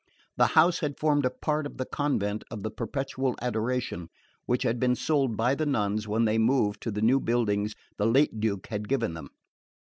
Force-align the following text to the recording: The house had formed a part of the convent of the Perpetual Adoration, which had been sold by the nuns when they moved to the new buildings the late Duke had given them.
The 0.35 0.47
house 0.57 0.79
had 0.79 0.97
formed 0.97 1.27
a 1.27 1.29
part 1.29 1.67
of 1.67 1.77
the 1.77 1.85
convent 1.85 2.43
of 2.49 2.63
the 2.63 2.71
Perpetual 2.71 3.35
Adoration, 3.39 4.09
which 4.47 4.63
had 4.63 4.79
been 4.79 4.95
sold 4.95 5.37
by 5.37 5.53
the 5.53 5.67
nuns 5.67 6.07
when 6.07 6.25
they 6.25 6.39
moved 6.39 6.81
to 6.81 6.89
the 6.89 7.01
new 7.03 7.19
buildings 7.19 7.75
the 7.97 8.07
late 8.07 8.39
Duke 8.39 8.65
had 8.65 8.89
given 8.89 9.13
them. 9.13 9.29